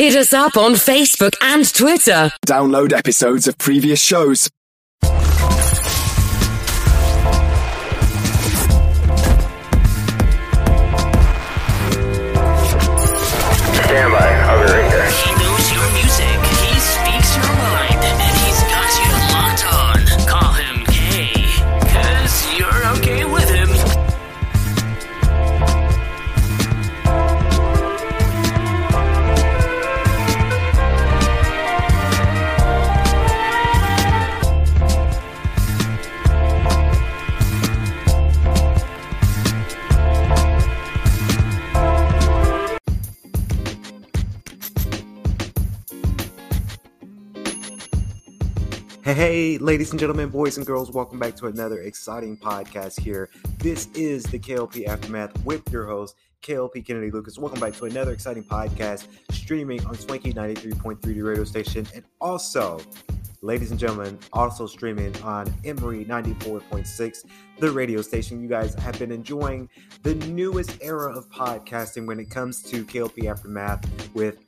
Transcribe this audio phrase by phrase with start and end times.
[0.00, 2.32] Hit us up on Facebook and Twitter.
[2.46, 4.48] Download episodes of previous shows.
[49.14, 53.28] Hey, ladies and gentlemen, boys and girls, welcome back to another exciting podcast here.
[53.58, 57.36] This is the KLP Aftermath with your host, KLP Kennedy Lucas.
[57.36, 62.80] Welcome back to another exciting podcast streaming on Swanky 93.3 the radio station and also,
[63.42, 67.24] ladies and gentlemen, also streaming on Emory 94.6,
[67.58, 68.40] the radio station.
[68.40, 69.68] You guys have been enjoying
[70.04, 74.38] the newest era of podcasting when it comes to KLP Aftermath with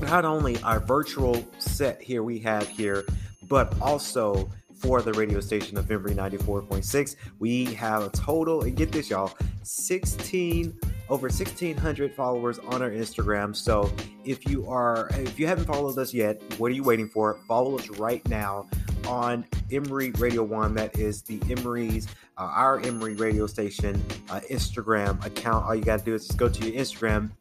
[0.00, 3.04] not only our virtual set here we have here,
[3.52, 7.16] but also for the radio station of Emory 94.6.
[7.38, 9.30] We have a total, and get this, y'all,
[9.62, 10.74] 16
[11.10, 13.54] over 1600 followers on our Instagram.
[13.54, 13.92] So
[14.24, 17.40] if you are if you haven't followed us yet, what are you waiting for?
[17.46, 18.70] Follow us right now
[19.06, 20.74] on Emory Radio One.
[20.74, 22.08] That is the Emory's
[22.38, 25.66] uh, our Emory radio station uh, Instagram account.
[25.66, 27.32] All you got to do is just go to your Instagram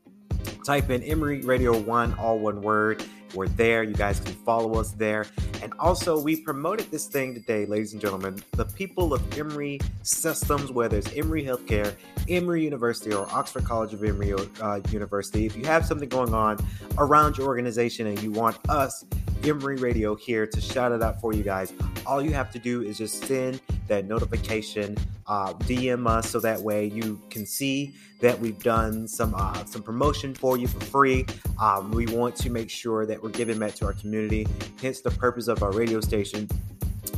[0.63, 3.03] type in Emory Radio One, all one word.
[3.33, 3.83] We're there.
[3.83, 5.25] You guys can follow us there.
[5.61, 8.43] And also, we promoted this thing today, ladies and gentlemen.
[8.51, 11.95] The people of Emory Systems, whether it's Emory Healthcare,
[12.27, 16.57] Emory University, or Oxford College of Emory uh, University, if you have something going on
[16.97, 19.05] around your organization and you want us,
[19.43, 21.73] Emory Radio, here to shout it out for you guys,
[22.05, 24.97] all you have to do is just send that notification,
[25.31, 29.81] uh, DM us so that way you can see that we've done some uh, some
[29.81, 31.25] promotion for you for free.
[31.59, 34.45] Um, we want to make sure that we're giving back to our community,
[34.81, 36.49] hence the purpose of our radio station.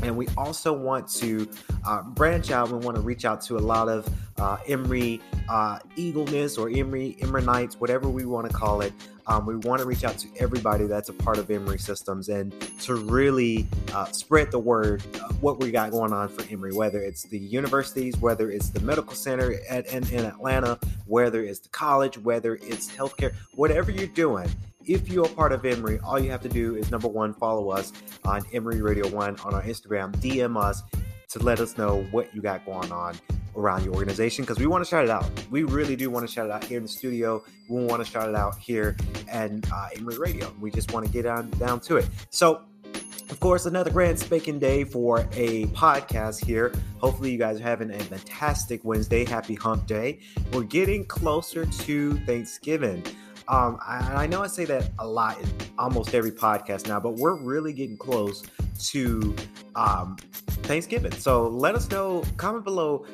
[0.01, 1.49] And we also want to
[1.85, 2.69] uh, branch out.
[2.69, 4.07] We want to reach out to a lot of
[4.37, 8.93] uh, Emory uh, Eagleness or Emory Emoryites, whatever we want to call it.
[9.27, 12.53] Um, we want to reach out to everybody that's a part of Emory Systems and
[12.81, 15.01] to really uh, spread the word
[15.39, 19.15] what we got going on for Emory, whether it's the universities, whether it's the medical
[19.15, 24.49] center at, in, in Atlanta, whether it's the college, whether it's healthcare, whatever you're doing.
[24.85, 27.69] If you're a part of Emory, all you have to do is number one, follow
[27.69, 27.93] us
[28.25, 30.83] on Emory Radio One on our Instagram, DM us
[31.29, 33.15] to let us know what you got going on
[33.55, 35.25] around your organization because we want to shout it out.
[35.49, 37.43] We really do want to shout it out here in the studio.
[37.69, 38.97] We want to shout it out here
[39.31, 40.53] and uh, Emory Radio.
[40.59, 42.07] We just want to get on down to it.
[42.29, 42.63] So
[43.29, 46.71] of course, another grand spanking day for a podcast here.
[46.99, 49.25] Hopefully, you guys are having a fantastic Wednesday.
[49.25, 50.19] Happy Hump Day.
[50.51, 53.03] We're getting closer to Thanksgiving.
[53.47, 57.15] Um, I, I know I say that a lot in almost every podcast now, but
[57.15, 58.43] we're really getting close
[58.91, 59.35] to
[59.75, 60.17] um,
[60.63, 61.11] Thanksgiving.
[61.11, 63.05] So let us know, comment below.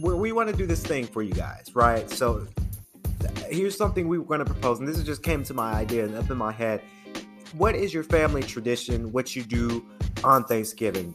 [0.00, 2.08] We, we want to do this thing for you guys, right?
[2.10, 2.46] So
[3.48, 6.14] here's something we were going to propose, and this just came to my idea and
[6.14, 6.82] up in my head.
[7.56, 9.12] What is your family tradition?
[9.12, 9.84] What you do
[10.24, 11.14] on Thanksgiving?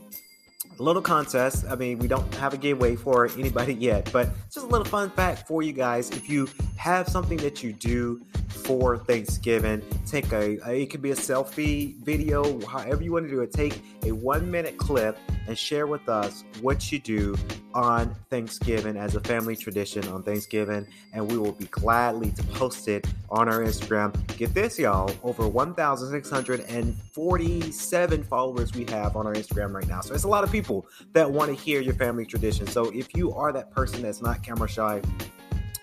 [0.79, 1.65] A little contest.
[1.69, 5.09] I mean, we don't have a giveaway for anybody yet, but just a little fun
[5.09, 6.09] fact for you guys.
[6.11, 6.47] If you
[6.79, 11.97] have something that you do for Thanksgiving, take a, a it could be a selfie
[11.97, 13.51] video, however you want to do it.
[13.51, 17.35] Take a one minute clip and share with us what you do
[17.73, 22.87] on Thanksgiving as a family tradition on Thanksgiving, and we will be gladly to post
[22.87, 24.15] it on our Instagram.
[24.37, 29.99] Get this, y'all, over 1,647 followers we have on our Instagram right now.
[29.99, 32.67] So it's a lot of people that want to hear your family tradition.
[32.67, 35.01] So if you are that person that's not camera shy,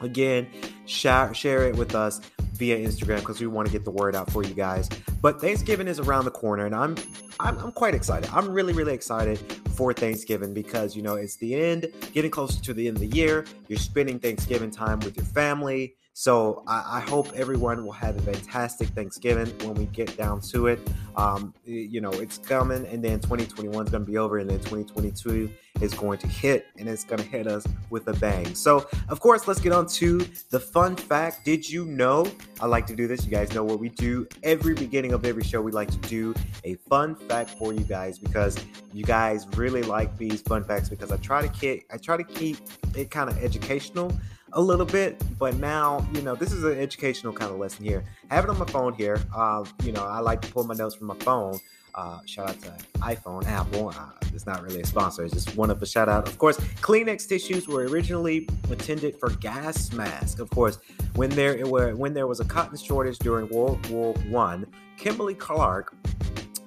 [0.01, 0.49] again,
[0.87, 2.21] share, share it with us
[2.53, 4.89] via Instagram because we want to get the word out for you guys.
[5.21, 6.97] But Thanksgiving is around the corner, and I'm,
[7.41, 8.31] I'm I'm quite excited.
[8.33, 9.39] I'm really really excited
[9.75, 13.17] for Thanksgiving because you know it's the end, getting closer to the end of the
[13.17, 13.45] year.
[13.69, 15.95] You're spending Thanksgiving time with your family.
[16.19, 20.69] So I, I hope everyone will have a fantastic Thanksgiving when we get down to
[20.69, 20.81] it.
[21.15, 24.61] Um, you know, it's coming, and then 2021 is going to be over, and then
[24.61, 25.51] 2022
[25.83, 28.55] is going to hit, and it's going to hit us with a bang.
[28.55, 31.45] So, of course, let's get on to the fun fact.
[31.45, 32.27] Did you know?
[32.63, 33.27] I like to do this.
[33.27, 35.61] You guys know what we do every beginning of every show.
[35.61, 36.35] We like to do
[36.65, 38.57] a fun fact for you guys because
[38.95, 42.25] you guys really like these fun facts because I try to keep I try to
[42.25, 42.57] keep
[42.95, 44.11] it kind of educational
[44.57, 48.03] a little bit, but now, you know, this is an educational kind of lesson here.
[48.31, 49.21] Have it on my phone here.
[49.35, 51.61] Uh, you know, I like to pull my notes from my phone.
[51.95, 52.69] Uh, shout out to
[53.01, 53.91] iPhone, Apple.
[53.91, 55.25] Uh, it's not really a sponsor.
[55.25, 56.27] It's just one of a shout out.
[56.27, 60.41] Of course, Kleenex tissues were originally intended for gas masks.
[60.41, 60.79] Of course,
[61.15, 64.67] when there were when there was a cotton shortage during World War One,
[64.97, 65.95] Kimberly Clark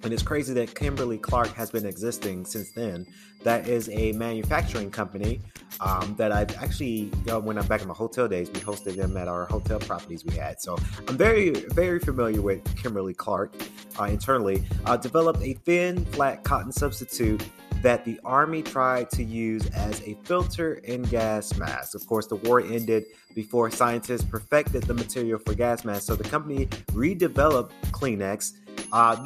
[0.04, 3.06] and it's crazy that Kimberly Clark has been existing since then.
[3.44, 5.42] That is a manufacturing company
[5.80, 9.16] um, that I've actually, uh, when I'm back in my hotel days, we hosted them
[9.16, 10.60] at our hotel properties we had.
[10.62, 13.54] So I'm very, very familiar with Kimberly Clark
[14.00, 14.64] uh, internally.
[14.86, 17.42] Uh, developed a thin, flat cotton substitute
[17.82, 21.96] that the Army tried to use as a filter in gas masks.
[21.96, 23.06] Of course, the war ended
[23.36, 26.06] before scientists perfected the material for gas masks.
[26.06, 28.54] So the company redeveloped Kleenex
[28.92, 29.24] uh,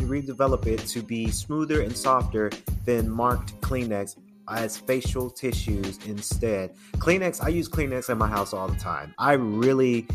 [0.68, 2.52] it to be smoother and softer
[2.86, 4.18] than marked Kleenex
[4.50, 6.76] as facial tissues instead.
[6.98, 9.14] Kleenex, I use Kleenex in my house all the time.
[9.18, 10.06] I really,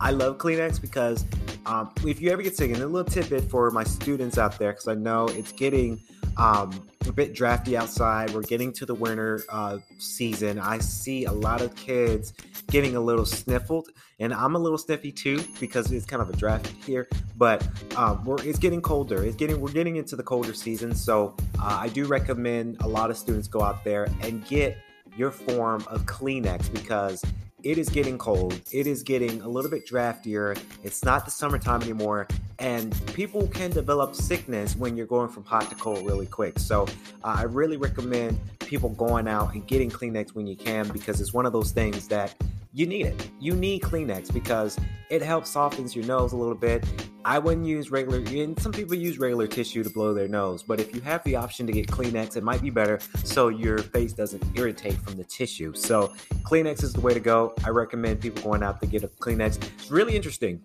[0.00, 1.24] I love Kleenex because
[1.66, 4.72] um, if you ever get sick, and a little tidbit for my students out there,
[4.72, 6.00] because I know it's getting
[6.36, 8.30] um, a bit drafty outside.
[8.30, 10.58] We're getting to the winter uh, season.
[10.58, 12.32] I see a lot of kids
[12.70, 16.36] getting a little sniffled, and I'm a little sniffy too because it's kind of a
[16.36, 17.08] draft here.
[17.36, 17.66] But
[17.96, 19.22] um, we're, it's getting colder.
[19.24, 23.10] It's getting we're getting into the colder season, so uh, I do recommend a lot
[23.10, 24.76] of students go out there and get
[25.16, 27.22] your form of Kleenex because
[27.64, 28.60] it is getting cold.
[28.70, 30.54] It is getting a little bit draftier.
[30.84, 32.28] It's not the summertime anymore.
[32.58, 36.58] And people can develop sickness when you're going from hot to cold really quick.
[36.58, 36.82] So
[37.24, 41.32] uh, I really recommend people going out and getting Kleenex when you can because it's
[41.32, 42.34] one of those things that
[42.74, 43.30] you need it.
[43.38, 44.76] You need Kleenex because
[45.08, 46.84] it helps softens your nose a little bit.
[47.24, 50.80] I wouldn't use regular, and some people use regular tissue to blow their nose, but
[50.80, 54.12] if you have the option to get Kleenex, it might be better so your face
[54.12, 55.72] doesn't irritate from the tissue.
[55.74, 56.12] So
[56.42, 57.54] Kleenex is the way to go.
[57.64, 59.62] I recommend people going out to get a Kleenex.
[59.78, 60.60] It's really interesting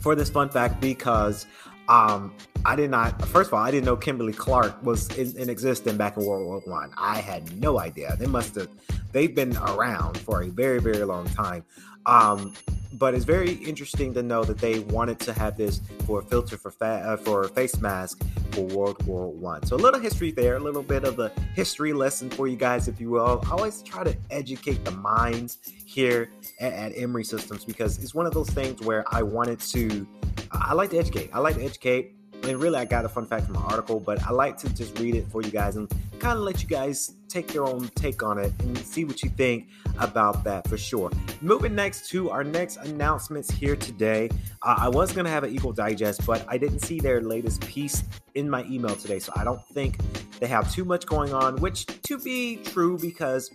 [0.00, 1.46] for this fun fact because
[1.88, 2.32] um,
[2.64, 3.20] I did not.
[3.26, 6.46] First of all, I didn't know Kimberly Clark was in, in existence back in World
[6.46, 6.90] War One.
[6.96, 7.12] I.
[7.12, 8.16] I had no idea.
[8.18, 8.68] They must have.
[9.12, 11.64] They've been around for a very, very long time.
[12.06, 12.54] Um,
[12.94, 16.56] but it's very interesting to know that they wanted to have this for a filter
[16.56, 18.22] for fa- uh, for face mask
[18.52, 19.64] for World War One.
[19.66, 22.88] So a little history there, a little bit of a history lesson for you guys,
[22.88, 23.42] if you will.
[23.46, 26.30] I always try to educate the minds here
[26.60, 30.06] at, at Emory Systems because it's one of those things where I wanted to.
[30.50, 31.30] I like to educate.
[31.32, 34.22] I like to educate and really I got a fun fact from an article, but
[34.24, 37.14] I like to just read it for you guys and kind of let you guys
[37.28, 39.68] take your own take on it and see what you think
[39.98, 41.10] about that for sure.
[41.40, 44.28] Moving next to our next announcements here today.
[44.62, 47.60] Uh, I was going to have an Eagle Digest, but I didn't see their latest
[47.62, 48.04] piece
[48.34, 49.98] in my email today, so I don't think
[50.40, 53.50] they have too much going on, which to be true because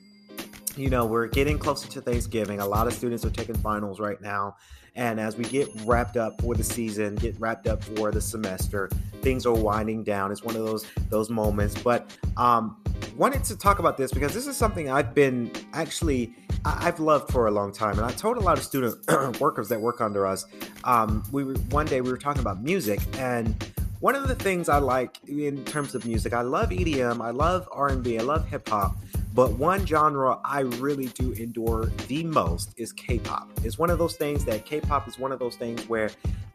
[0.78, 2.60] you know, we're getting closer to Thanksgiving.
[2.60, 4.56] A lot of students are taking finals right now.
[4.96, 8.90] And as we get wrapped up for the season, get wrapped up for the semester,
[9.22, 10.32] things are winding down.
[10.32, 11.80] It's one of those those moments.
[11.82, 12.82] But um,
[13.16, 16.34] wanted to talk about this because this is something I've been actually
[16.66, 18.98] I've loved for a long time, and I told a lot of student
[19.40, 20.46] workers that work under us.
[20.84, 23.56] Um, we were, one day we were talking about music, and
[24.00, 27.70] one of the things I like in terms of music, I love EDM, I love
[27.72, 28.98] R and B, I love hip hop,
[29.38, 33.52] but one genre I really do endure the most is K-pop.
[33.64, 36.10] It's one of those things that K-pop is one of those things where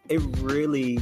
[0.09, 0.99] it really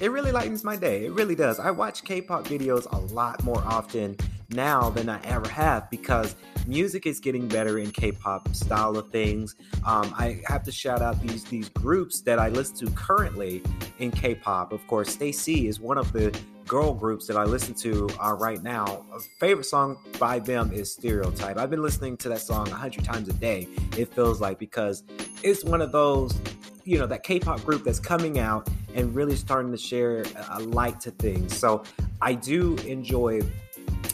[0.00, 1.04] it really lightens my day.
[1.04, 1.60] It really does.
[1.60, 4.16] I watch K-pop videos a lot more often
[4.50, 6.34] now than I ever have because
[6.68, 9.56] music is getting better in K-pop style of things.
[9.86, 13.62] Um, I have to shout out these these groups that I listen to currently
[13.98, 14.72] in K-pop.
[14.72, 18.62] Of course, STAYC is one of the girl groups that I listen to uh, right
[18.62, 19.02] now.
[19.14, 21.56] A favorite song by them is Stereotype.
[21.56, 23.66] I've been listening to that song a hundred times a day.
[23.96, 25.02] It feels like because
[25.42, 26.38] it's one of those,
[26.84, 31.00] you know, that K-pop group that's coming out and really starting to share a light
[31.00, 31.56] to things.
[31.56, 31.84] So
[32.20, 33.40] I do enjoy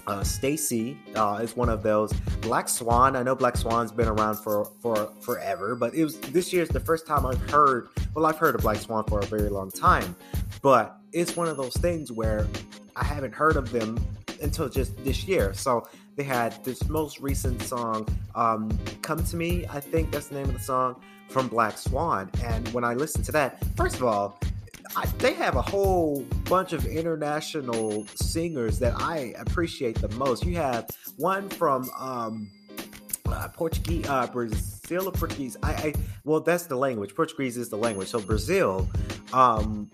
[0.06, 2.12] uh, STAYC uh, is one of those.
[2.40, 3.16] Black Swan.
[3.16, 6.80] I know Black Swan's been around for for forever, but it was this year's the
[6.80, 7.88] first time I've heard.
[8.14, 10.14] Well, I've heard of Black Swan for a very long time,
[10.62, 12.46] but it's one of those things where
[12.96, 14.04] I haven't heard of them
[14.42, 15.54] until just this year.
[15.54, 20.34] So they had this most recent song, um, "Come to Me." I think that's the
[20.36, 20.96] name of the song
[21.28, 22.30] from Black Swan.
[22.44, 24.38] And when I listened to that, first of all,
[24.96, 30.44] I, they have a whole bunch of international singers that I appreciate the most.
[30.44, 32.50] You have one from um,
[33.26, 35.56] uh, Portuguese, uh, Brazil or Portuguese.
[35.62, 37.14] I, I, well, that's the language.
[37.14, 38.08] Portuguese is the language.
[38.08, 38.88] So Brazil,
[39.32, 39.90] um,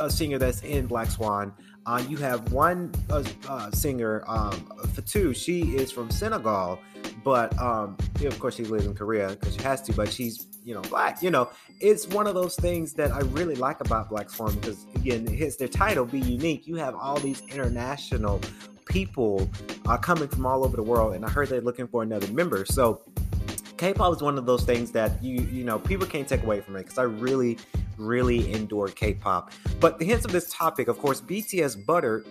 [0.00, 1.52] a singer that's in Black Swan.
[1.86, 4.52] Uh, you have one uh, uh, singer, um,
[4.88, 5.36] Fatou.
[5.36, 6.78] She is from Senegal,
[7.24, 10.74] but um, of course, she lives in Korea because she has to, but she's you
[10.74, 11.22] know black.
[11.22, 11.50] You know,
[11.80, 15.34] it's one of those things that I really like about Black Swan because again, it
[15.34, 18.40] hits their title, "Be Unique." You have all these international
[18.86, 19.48] people
[19.86, 22.64] uh, coming from all over the world, and I heard they're looking for another member.
[22.66, 23.00] So
[23.76, 26.76] K-pop is one of those things that you you know people can't take away from
[26.76, 27.58] it because I really
[27.96, 29.52] really endure K-pop.
[29.80, 32.24] But the hints of this topic, of course, BTS Butter,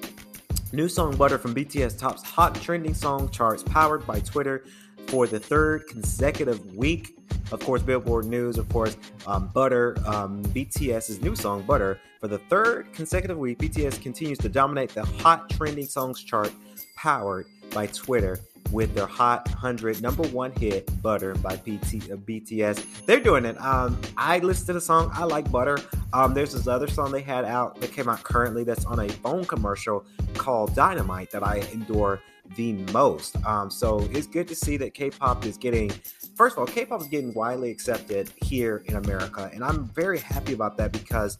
[0.71, 4.65] new song Butter from BTS tops hot trending song charts powered by Twitter
[5.07, 7.17] for the third consecutive week.
[7.51, 12.39] Of course, Billboard News, of course, um, Butter, um, BTS's new song Butter for the
[12.39, 13.59] third consecutive week.
[13.59, 16.51] BTS continues to dominate the hot trending songs chart
[16.95, 18.39] powered by Twitter
[18.71, 23.05] with their Hot 100 number one hit, Butter by uh, BTS.
[23.05, 23.59] They're doing it.
[23.61, 25.11] Um, I listened to the song.
[25.13, 25.77] I like Butter.
[26.11, 29.09] Um, there's this other song they had out that came out currently that's on a
[29.09, 32.21] phone commercial called Dynamite that I endure
[32.55, 33.35] the most.
[33.45, 35.91] Um, so it's good to see that K-pop is getting,
[36.35, 40.53] first of all, K-pop is getting widely accepted here in America, and I'm very happy
[40.53, 41.37] about that because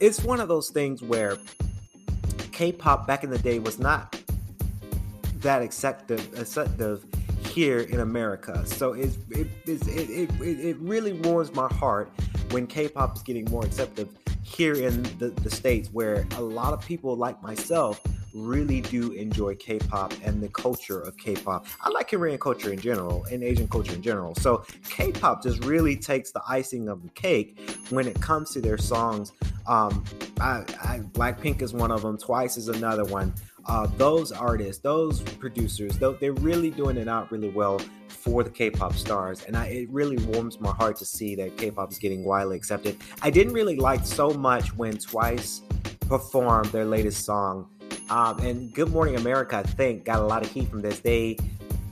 [0.00, 1.36] it's one of those things where
[2.52, 4.20] K-pop back in the day was not
[5.40, 7.04] that acceptive, acceptive
[7.46, 8.66] here in America.
[8.66, 12.10] So it's, it, it's, it, it, it really warms my heart
[12.50, 14.08] when K-pop is getting more accepted
[14.42, 18.00] here in the, the States, where a lot of people like myself
[18.36, 21.66] really do enjoy K-pop and the culture of K-pop.
[21.80, 24.34] I like Korean culture in general and Asian culture in general.
[24.36, 27.58] So K-pop just really takes the icing of the cake
[27.90, 29.32] when it comes to their songs.
[29.66, 30.04] Um,
[30.40, 32.18] I, I, Blackpink is one of them.
[32.18, 33.32] Twice is another one.
[33.68, 38.94] Uh, those artists, those producers, they're really doing it out really well for the K-pop
[38.94, 42.56] stars, and I, it really warms my heart to see that K-pop is getting widely
[42.56, 42.96] accepted.
[43.22, 45.62] I didn't really like so much when Twice
[46.00, 47.68] performed their latest song,
[48.10, 51.00] um, and Good Morning America, I think, got a lot of heat from this.
[51.00, 51.36] They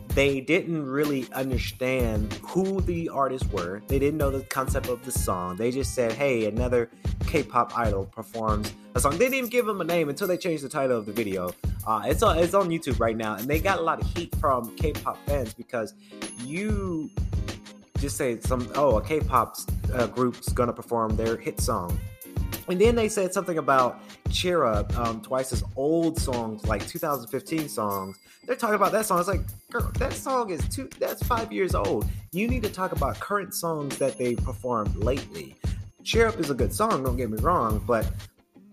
[0.08, 3.82] they didn't really understand who the artists were.
[3.88, 5.56] They didn't know the concept of the song.
[5.56, 6.88] They just said, "Hey, another
[7.26, 10.62] K-pop idol performs a song." They didn't even give them a name until they changed
[10.62, 11.52] the title of the video.
[11.86, 14.34] Uh, it's on it's on YouTube right now, and they got a lot of heat
[14.36, 15.94] from K-pop fans because
[16.38, 17.10] you
[17.98, 19.56] just say some oh a K-pop
[19.92, 21.98] uh, group's gonna perform their hit song
[22.68, 28.18] and then they said something about Cheer Up, um, Twice's old songs, like 2015 songs.
[28.46, 29.18] They're talking about that song.
[29.18, 32.06] It's like, girl, that song is two, that's five years old.
[32.32, 35.56] You need to talk about current songs that they performed lately.
[36.02, 38.06] Cheer Up is a good song, don't get me wrong, but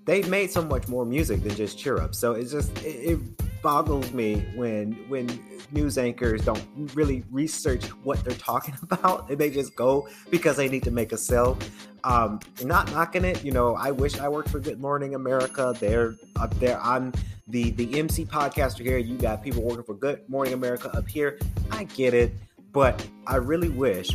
[0.06, 2.16] they've made so much more music than just Cheer Up.
[2.16, 5.28] So it's just, it, it boggles me when, when
[5.72, 10.68] news anchors don't really research what they're talking about and they just go because they
[10.68, 11.58] need to make a sell.
[12.04, 13.76] Um, not knocking it, you know.
[13.76, 15.76] I wish I worked for Good Morning America.
[15.80, 16.82] They're up there.
[16.82, 17.14] I'm
[17.48, 18.98] the the MC podcaster here.
[18.98, 21.38] You got people working for Good Morning America up here.
[21.70, 22.34] I get it,
[22.72, 24.10] but I really wish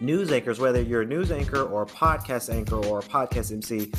[0.00, 3.90] news anchors, whether you're a news anchor or a podcast anchor or a podcast MC,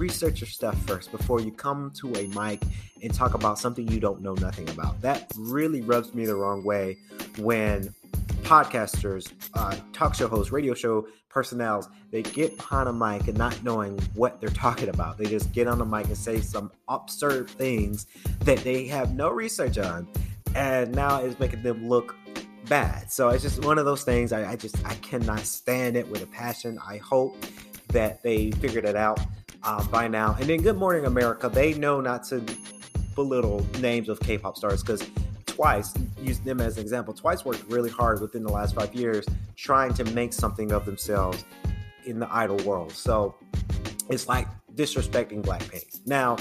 [0.00, 2.62] research your stuff first before you come to a mic
[3.02, 5.00] and talk about something you don't know nothing about.
[5.02, 6.96] That really rubs me the wrong way
[7.38, 7.94] when
[8.42, 13.62] podcasters, uh, talk show hosts, radio show personnel, they get behind a mic and not
[13.62, 15.18] knowing what they're talking about.
[15.18, 18.06] They just get on the mic and say some absurd things
[18.40, 20.08] that they have no research on.
[20.56, 22.16] And now it's making them look
[22.68, 23.12] bad.
[23.12, 24.32] So it's just one of those things.
[24.32, 26.78] I, I just I cannot stand it with a passion.
[26.84, 27.36] I hope
[27.88, 29.20] that they figured it out
[29.62, 30.36] uh, by now.
[30.38, 32.44] And then Good Morning America, they know not to
[33.14, 35.08] belittle names of K-pop stars because
[35.46, 39.26] Twice, use them as an example, Twice worked really hard within the last five years
[39.56, 41.44] trying to make something of themselves
[42.06, 42.92] in the idol world.
[42.92, 43.34] So
[44.08, 46.06] it's like disrespecting Blackpink.
[46.06, 46.38] Now,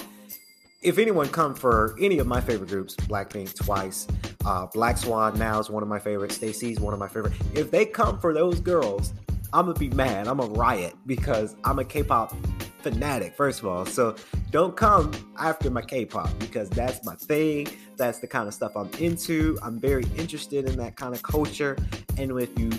[0.82, 4.08] if anyone come for any of my favorite groups, Blackpink, Twice,
[4.46, 6.38] uh, Black Swan now is one of my favorites.
[6.38, 7.34] STAYC's one of my favorite.
[7.54, 9.12] If they come for those girls,
[9.52, 10.28] I'm gonna be mad.
[10.28, 12.34] I'm a riot because I'm a K-pop
[12.82, 13.86] fanatic, first of all.
[13.86, 14.16] So
[14.52, 17.68] don't come after my K-pop because that's my thing.
[17.98, 19.58] That's the kind of stuff I'm into.
[19.62, 21.78] I'm very interested in that kind of culture.
[22.18, 22.72] And if you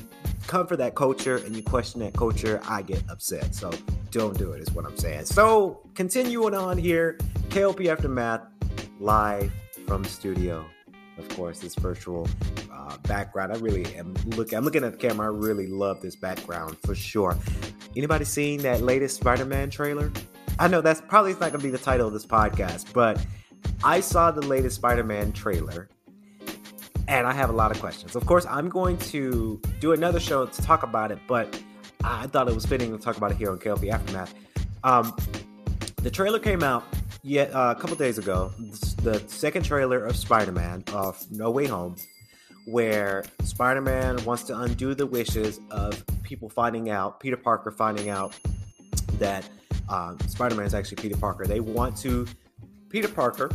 [0.47, 3.55] come for that culture and you question that culture, I get upset.
[3.55, 3.71] So
[4.11, 5.27] don't do it, is what I'm saying.
[5.27, 8.43] So continuing on here, KLP Aftermath
[8.99, 9.53] live
[9.87, 10.65] from studio.
[11.19, 12.27] Of course, this virtual
[12.73, 13.53] uh, background.
[13.53, 14.57] I really am looking.
[14.57, 15.27] I'm looking at the camera.
[15.27, 17.37] I really love this background for sure.
[17.97, 20.13] Anybody seen that latest Spider-Man trailer?
[20.59, 23.25] I know that's probably not going to be the title of this podcast, but
[23.83, 25.89] I saw the latest Spider-Man trailer
[27.11, 28.15] and I have a lot of questions.
[28.15, 31.61] Of course, I'm going to do another show to talk about it, but
[32.05, 34.33] I thought it was fitting to talk about it here on KLP Aftermath.
[34.85, 35.17] Um,
[35.97, 36.85] the trailer came out
[37.23, 38.53] yet uh, a couple days ago.
[39.03, 41.97] The second trailer of Spider-Man of No Way Home
[42.67, 48.35] where Spider-Man wants to undo the wishes of people finding out, Peter Parker finding out
[49.19, 49.49] that
[49.89, 51.47] um, Spider-Man is actually Peter Parker.
[51.47, 52.27] They want to
[52.89, 53.51] Peter Parker,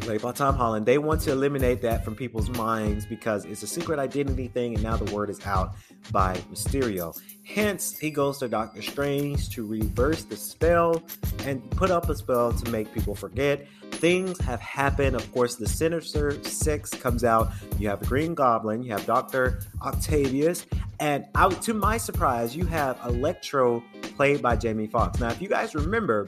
[0.00, 0.86] played by Tom Holland.
[0.86, 4.82] They want to eliminate that from people's minds because it's a secret identity thing, and
[4.82, 5.74] now the word is out
[6.10, 7.18] by Mysterio.
[7.44, 11.02] Hence, he goes to Doctor Strange to reverse the spell
[11.44, 13.66] and put up a spell to make people forget.
[14.02, 15.14] Things have happened.
[15.14, 17.52] Of course, the Sinister Six comes out.
[17.78, 20.66] You have the Green Goblin, you have Doctor Octavius,
[20.98, 23.80] and out to my surprise, you have Electro
[24.16, 25.20] played by Jamie Foxx.
[25.20, 26.26] Now, if you guys remember,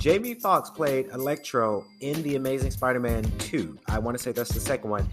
[0.00, 3.78] Jamie Foxx played Electro in The Amazing Spider-Man 2.
[3.86, 5.08] I want to say that's the second one.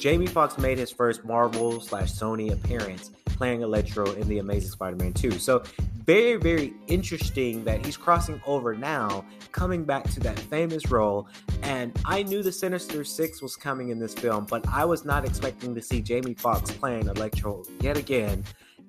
[0.00, 5.12] Jamie Foxx made his first Marvel slash Sony appearance playing Electro in The Amazing Spider-Man
[5.12, 5.32] 2.
[5.32, 5.62] So
[6.06, 11.28] very, very interesting that he's crossing over now, coming back to that famous role.
[11.62, 15.26] And I knew the Sinister Six was coming in this film, but I was not
[15.26, 18.42] expecting to see Jamie Foxx playing Electro yet again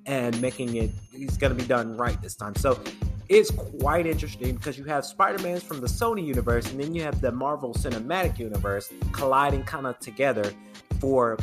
[0.06, 2.56] and making it he's gonna be done right this time.
[2.56, 2.80] So
[3.28, 7.20] it's quite interesting because you have Spider-Man's from the Sony universe and then you have
[7.20, 10.54] the Marvel Cinematic Universe colliding kind of together
[11.02, 11.38] for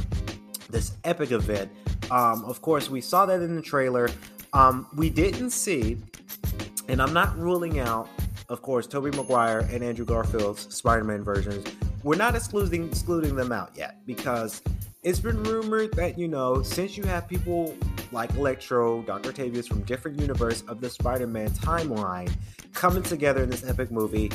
[0.71, 1.71] this epic event.
[2.11, 4.09] Um, of course, we saw that in the trailer.
[4.53, 5.99] Um, we didn't see,
[6.88, 8.09] and I'm not ruling out,
[8.49, 11.67] of course, Tobey Maguire and Andrew Garfield's Spider-Man versions.
[12.05, 14.62] We're not excluding excluding them out yet because
[15.03, 17.77] it's been rumored that you know since you have people
[18.12, 19.31] like Electro, Dr.
[19.31, 22.33] Octavius from different universe of the Spider-Man timeline
[22.73, 24.31] coming together in this epic movie,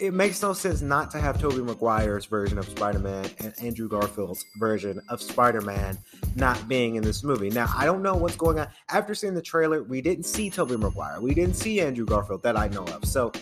[0.00, 4.44] it makes no sense not to have Tobey Maguire's version of Spider-Man and Andrew Garfield's
[4.56, 5.98] version of Spider-Man
[6.34, 7.50] not being in this movie.
[7.50, 8.68] Now, I don't know what's going on.
[8.90, 11.20] After seeing the trailer, we didn't see Tobey Maguire.
[11.20, 13.04] We didn't see Andrew Garfield that I know of.
[13.04, 13.32] So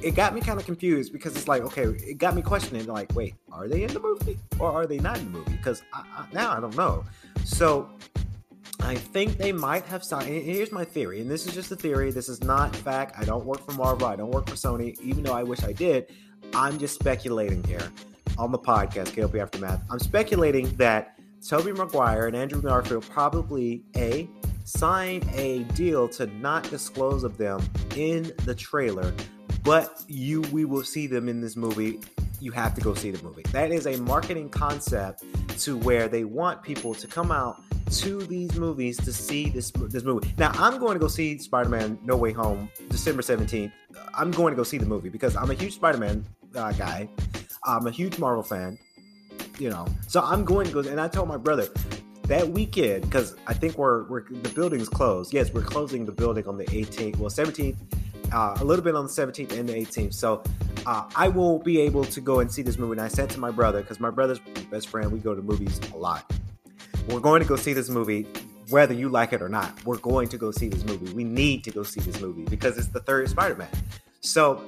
[0.00, 3.14] it got me kind of confused because it's like, okay, it got me questioning, like,
[3.14, 5.52] wait, are they in the movie or are they not in the movie?
[5.52, 5.82] Because
[6.32, 7.04] now I don't know.
[7.44, 7.90] So
[8.82, 10.28] I think they might have signed.
[10.28, 12.10] Here's my theory, and this is just a theory.
[12.10, 13.14] This is not fact.
[13.18, 14.06] I don't work for Marvel.
[14.06, 16.10] I don't work for Sony, even though I wish I did.
[16.54, 17.92] I'm just speculating here
[18.38, 19.82] on the podcast, KLP Aftermath.
[19.90, 24.28] I'm speculating that Tobey Maguire and Andrew Garfield probably a
[24.64, 27.62] signed a deal to not disclose of them
[27.96, 29.14] in the trailer,
[29.62, 32.00] but you we will see them in this movie
[32.40, 33.42] you have to go see the movie.
[33.52, 35.24] That is a marketing concept
[35.60, 40.04] to where they want people to come out to these movies to see this this
[40.04, 40.32] movie.
[40.38, 43.72] Now, I'm going to go see Spider-Man: No Way Home December 17th.
[44.14, 46.24] I'm going to go see the movie because I'm a huge Spider-Man
[46.54, 47.08] uh, guy.
[47.64, 48.78] I'm a huge Marvel fan.
[49.58, 50.88] You know, so I'm going to go.
[50.88, 51.68] And I told my brother
[52.24, 55.34] that weekend because I think we're we're the building's closed.
[55.34, 57.18] Yes, we're closing the building on the 18th.
[57.18, 57.76] Well, 17th.
[58.32, 60.14] Uh, a little bit on the 17th and the 18th.
[60.14, 60.44] So
[60.86, 62.92] uh, I will be able to go and see this movie.
[62.92, 64.38] And I said to my brother, because my brother's
[64.70, 66.32] best friend, we go to movies a lot.
[67.10, 68.26] We're going to go see this movie,
[68.68, 69.84] whether you like it or not.
[69.84, 71.12] We're going to go see this movie.
[71.12, 73.68] We need to go see this movie because it's the third Spider Man.
[74.20, 74.64] So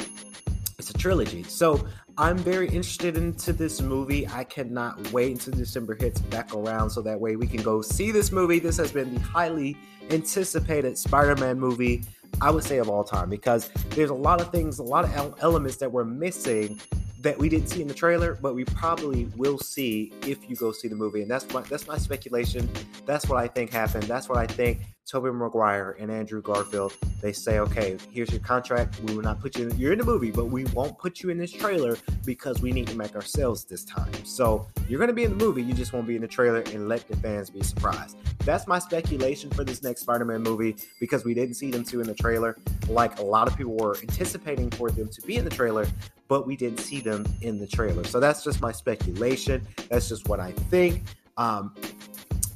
[0.78, 1.44] it's a trilogy.
[1.44, 1.86] So
[2.18, 4.26] I'm very interested into this movie.
[4.26, 8.10] I cannot wait until December hits back around so that way we can go see
[8.10, 8.58] this movie.
[8.58, 9.76] This has been the highly
[10.10, 12.02] anticipated Spider Man movie
[12.40, 15.34] I would say of all time because there's a lot of things, a lot of
[15.40, 16.80] elements that we're missing
[17.22, 20.72] that we didn't see in the trailer, but we probably will see if you go
[20.72, 21.22] see the movie.
[21.22, 22.68] And that's my that's my speculation.
[23.06, 24.04] That's what I think happened.
[24.04, 29.00] That's what I think Tobey Maguire and Andrew Garfield, they say, okay, here's your contract.
[29.00, 31.30] We will not put you in, you're in the movie, but we won't put you
[31.30, 34.12] in this trailer because we need to make ourselves this time.
[34.24, 36.60] So you're going to be in the movie, you just won't be in the trailer
[36.60, 38.16] and let the fans be surprised.
[38.44, 42.00] That's my speculation for this next Spider Man movie because we didn't see them two
[42.00, 42.56] in the trailer,
[42.88, 45.86] like a lot of people were anticipating for them to be in the trailer,
[46.28, 48.04] but we didn't see them in the trailer.
[48.04, 49.66] So that's just my speculation.
[49.88, 51.02] That's just what I think.
[51.36, 51.74] Um,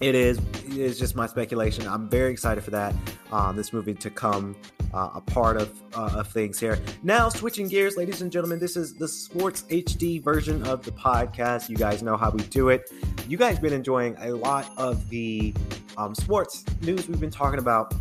[0.01, 1.87] it is it's just my speculation.
[1.87, 2.95] I'm very excited for that.
[3.33, 4.55] Um, this movie to come
[4.93, 6.79] uh, a part of uh, of things here.
[7.03, 11.69] Now, switching gears, ladies and gentlemen, this is the Sports HD version of the podcast.
[11.69, 12.91] You guys know how we do it.
[13.27, 15.55] You guys been enjoying a lot of the
[15.97, 17.95] um, sports news we've been talking about,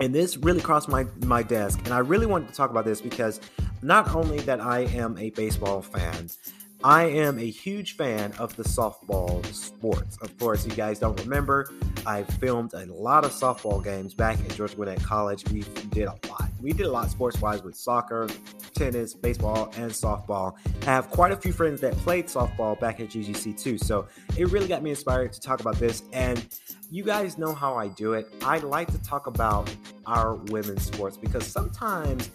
[0.00, 3.00] and this really crossed my my desk, and I really wanted to talk about this
[3.00, 3.40] because
[3.82, 6.28] not only that I am a baseball fan
[6.84, 10.18] I am a huge fan of the softball sports.
[10.18, 11.70] Of course, you guys don't remember,
[12.06, 15.44] I filmed a lot of softball games back at Georgia Gwinnett College.
[15.50, 16.50] We did a lot.
[16.60, 18.28] We did a lot sports wise with soccer,
[18.74, 20.54] tennis, baseball, and softball.
[20.82, 23.78] I have quite a few friends that played softball back at GGC too.
[23.78, 26.04] So it really got me inspired to talk about this.
[26.12, 26.46] And
[26.90, 28.32] you guys know how I do it.
[28.42, 29.74] I like to talk about
[30.06, 32.30] our women's sports because sometimes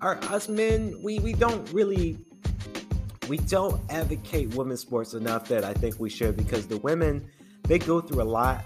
[0.00, 2.18] our us men we we don't really
[3.28, 7.24] we don't advocate women's sports enough that I think we should because the women
[7.64, 8.64] they go through a lot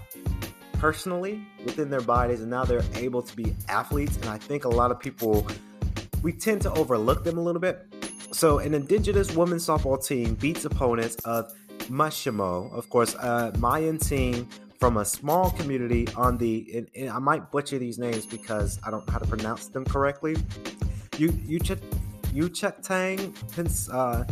[0.73, 4.69] personally within their bodies and now they're able to be athletes and I think a
[4.69, 5.47] lot of people
[6.21, 7.85] we tend to overlook them a little bit.
[8.31, 11.53] So an indigenous women's softball team beats opponents of
[11.89, 17.19] Mashimo, of course, a Mayan team from a small community on the and, and I
[17.19, 20.35] might butcher these names because I don't know how to pronounce them correctly.
[21.17, 21.59] You you
[22.37, 24.23] Yuchatang uh,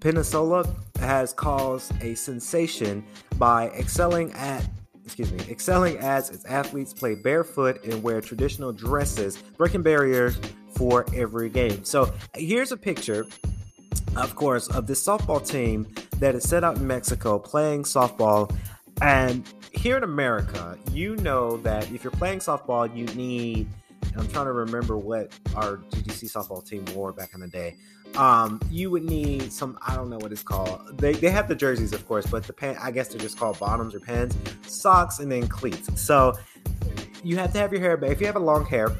[0.00, 3.04] Peninsula has caused a sensation
[3.36, 4.68] by excelling at
[5.04, 10.38] excuse me, excelling as its athletes play barefoot and wear traditional dresses, breaking barriers
[10.76, 11.82] for every game.
[11.82, 13.24] So here's a picture,
[14.16, 18.54] of course, of this softball team that is set out in Mexico playing softball.
[19.00, 23.66] And here in America, you know that if you're playing softball, you need
[24.18, 27.76] I'm trying to remember what our GGC softball team wore back in the day.
[28.16, 30.98] Um, you would need some, I don't know what it's called.
[30.98, 33.58] They, they have the jerseys, of course, but the pant, I guess they're just called
[33.58, 36.00] bottoms or pants, socks, and then cleats.
[36.00, 36.34] So
[37.22, 38.10] you have to have your hair back.
[38.10, 38.96] If you have a long hair,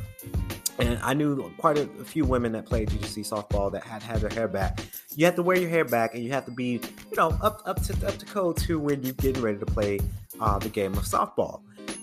[0.79, 4.21] and I knew quite a, a few women that played GGC softball that had had
[4.21, 4.81] their hair back.
[5.17, 7.63] You have to wear your hair back, and you have to be, you know, up
[7.67, 9.99] up to up to code to when you're getting ready to play
[10.41, 11.63] uh, the game of softball.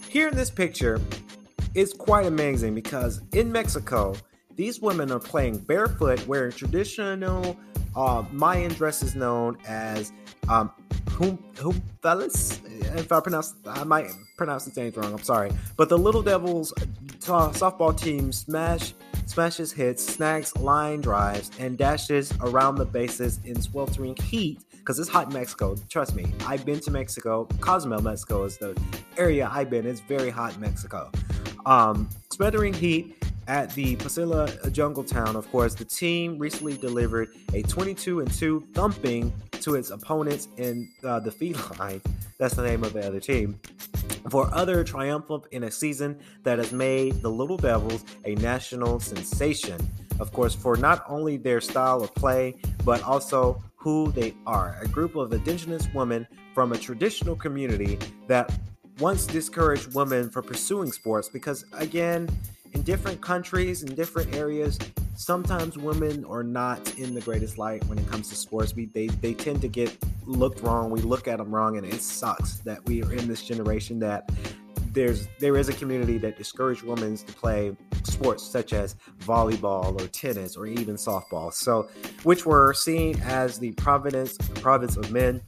[0.10, 0.99] Here in this picture,
[1.75, 4.15] is quite amazing because in Mexico,
[4.55, 7.57] these women are playing barefoot, wearing traditional
[7.95, 10.11] uh, Mayan dresses known as
[10.49, 10.71] um.
[11.17, 14.07] If I pronounce, I might
[14.38, 15.13] pronounce the names wrong.
[15.13, 16.83] I'm sorry, but the Little Devils uh,
[17.51, 18.93] softball team smash
[19.25, 25.09] smashes hits, snags line drives, and dashes around the bases in sweltering heat because it's
[25.09, 25.75] hot in Mexico.
[25.89, 27.45] Trust me, I've been to Mexico.
[27.61, 28.77] Cozumel, Mexico is the
[29.17, 29.88] area I've been.
[29.88, 31.11] It's very hot in Mexico.
[31.65, 37.62] Um, smothering heat at the Pasilla Jungle Town, of course, the team recently delivered a
[37.63, 42.01] 22 and 2 thumping to its opponents in uh, the feline.
[42.39, 43.60] That's the name of the other team.
[44.30, 49.80] For other triumphant in a season that has made the Little Devils a national sensation.
[50.19, 54.78] Of course, for not only their style of play, but also who they are.
[54.82, 58.51] A group of indigenous women from a traditional community that
[58.99, 62.29] once discouraged women from pursuing sports because, again,
[62.73, 64.77] in different countries, in different areas,
[65.15, 68.75] sometimes women are not in the greatest light when it comes to sports.
[68.75, 70.91] We they they tend to get looked wrong.
[70.91, 74.29] We look at them wrong, and it sucks that we are in this generation that
[74.91, 80.08] there's there is a community that discourage women to play sports such as volleyball or
[80.08, 81.53] tennis or even softball.
[81.53, 81.89] So,
[82.23, 85.41] which were seen as the providence province of men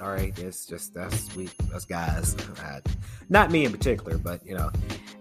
[0.00, 2.36] all right, it's just that's we us guys.
[2.62, 2.80] Uh,
[3.28, 4.70] not me in particular, but you know.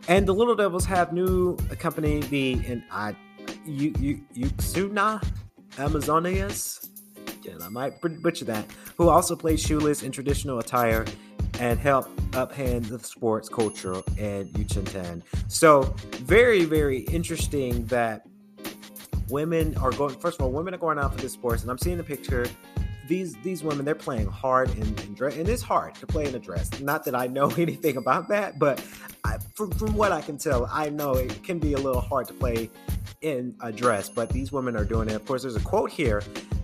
[0.07, 3.15] And the Little Devils have new company, the and I,
[3.65, 5.23] you you Yuxuna
[5.77, 6.89] Amazonias.
[7.39, 8.65] Again, I might butcher that.
[8.97, 11.05] Who also plays shoeless in traditional attire
[11.59, 15.23] and help uphand the sports culture in Yucatan.
[15.47, 18.27] So very very interesting that
[19.29, 20.17] women are going.
[20.19, 22.45] First of all, women are going out for this sports, and I'm seeing the picture
[23.07, 26.35] these these women they're playing hard in, in dress, and it's hard to play in
[26.35, 26.79] a dress.
[26.79, 28.83] Not that I know anything about that, but
[29.23, 32.27] I, from, from what I can tell, I know it can be a little hard
[32.27, 32.69] to play
[33.21, 34.09] in a dress.
[34.09, 35.13] But these women are doing it.
[35.13, 36.21] Of course, there's a quote here.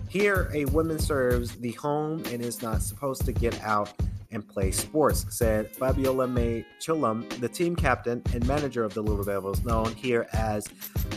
[0.08, 3.92] Here, a woman serves the home and is not supposed to get out
[4.30, 9.24] and play sports, said Fabiola May Chilum, the team captain and manager of the Little
[9.24, 10.66] Devils, known here as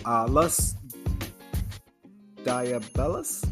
[0.05, 0.75] uh, Los
[2.43, 3.43] Diabelos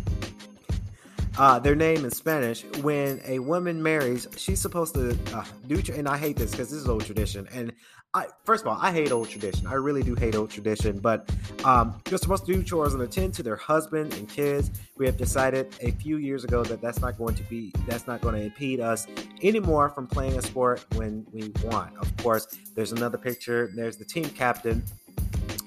[1.38, 2.64] uh, their name in Spanish.
[2.82, 5.82] When a woman marries, she's supposed to uh, do.
[5.94, 7.48] And I hate this because this is old tradition.
[7.54, 7.74] And
[8.14, 9.68] I, first of all, I hate old tradition.
[9.68, 11.00] I really do hate old tradition.
[11.00, 11.30] But
[11.66, 14.72] um, you're supposed to do chores and attend to their husband and kids.
[14.98, 18.22] We have decided a few years ago that that's not going to be that's not
[18.22, 19.06] going to impede us
[19.44, 21.98] anymore from playing a sport when we want.
[21.98, 23.70] Of course, there's another picture.
[23.76, 24.84] There's the team captain.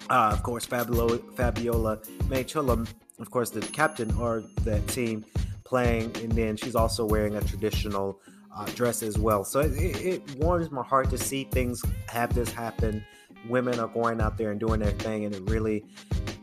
[0.09, 1.99] Uh, of course, Fabiola, Fabiola
[2.31, 5.23] May Chulum, of course, the captain or the team
[5.69, 8.21] playing, and then she's also wearing a traditional
[8.57, 9.45] uh, dress as well.
[9.45, 13.05] So it, it, warms my heart to see things have this happen.
[13.49, 15.85] Women are going out there and doing their thing, and it really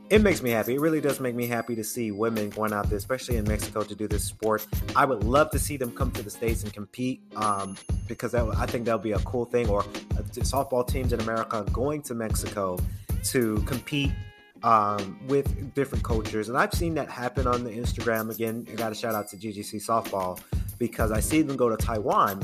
[0.09, 0.75] it makes me happy.
[0.75, 3.81] It really does make me happy to see women going out there, especially in Mexico,
[3.81, 4.67] to do this sport.
[4.95, 7.75] I would love to see them come to the states and compete um,
[8.07, 9.67] because that, I think that would be a cool thing.
[9.67, 12.77] Or uh, softball teams in America going to Mexico
[13.25, 14.11] to compete
[14.65, 16.49] um, with different cultures.
[16.49, 18.31] And I've seen that happen on the Instagram.
[18.31, 20.41] Again, I got a shout out to GGC Softball
[20.79, 22.41] because I see them go to Taiwan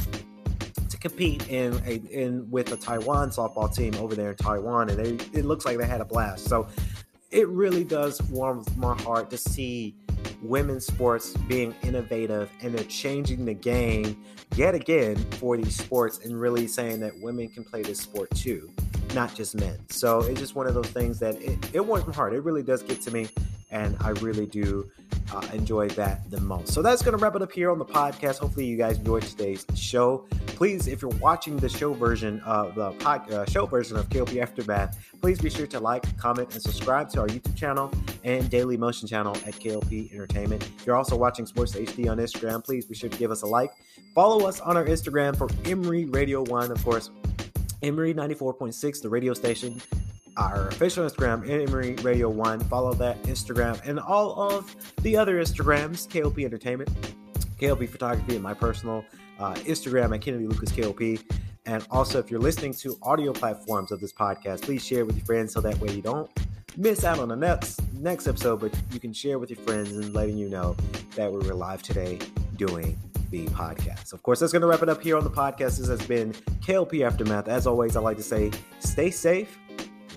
[0.88, 4.99] to compete in a in with a Taiwan softball team over there in Taiwan, and
[5.03, 6.47] they, it looks like they had a blast.
[6.47, 6.67] So
[7.31, 9.95] it really does warm my heart to see
[10.43, 14.21] women's sports being innovative and they're changing the game
[14.55, 18.71] yet again for these sports and really saying that women can play this sport too,
[19.13, 19.78] not just men.
[19.89, 22.34] So it's just one of those things that it, it warms my heart.
[22.34, 23.30] It really does get to me,
[23.69, 24.89] and I really do
[25.34, 26.74] uh, enjoy that the most.
[26.74, 28.39] So that's going to wrap it up here on the podcast.
[28.39, 30.26] Hopefully, you guys enjoyed today's show.
[30.47, 34.41] Please, if you're watching the show version of the pod, uh, show version of KLP
[34.41, 37.91] Aftermath, please be sure to like, comment, and subscribe to our YouTube channel
[38.24, 40.63] and Daily Motion channel at KLP Entertainment.
[40.78, 43.47] If you're also watching Sports HD on Instagram, please be sure to give us a
[43.47, 43.71] like.
[44.13, 47.10] Follow us on our Instagram for Emory Radio One, of course.
[47.84, 49.82] Emory 94.6, the radio station
[50.38, 52.60] our official Instagram, Emory Radio One.
[52.62, 56.89] Follow that Instagram and all of the other Instagrams, KLP Entertainment,
[57.60, 59.04] KLP Photography, and my personal
[59.39, 61.22] uh, Instagram at Kennedy Lucas KLP.
[61.65, 65.26] And also, if you're listening to audio platforms of this podcast, please share with your
[65.26, 66.30] friends so that way you don't
[66.78, 68.62] miss out on the next next episode.
[68.62, 70.76] But you can share with your friends and letting you know
[71.15, 72.20] that we were live today
[72.56, 72.98] doing
[73.32, 74.13] the podcast.
[74.13, 75.80] Of course, that's going to wrap it up here on the podcast.
[75.80, 77.48] This has been KLP Aftermath.
[77.48, 79.58] As always, I like to say, stay safe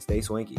[0.04, 0.58] Stay swanky.